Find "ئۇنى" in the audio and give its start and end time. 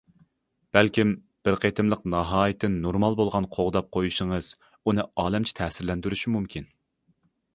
4.89-5.05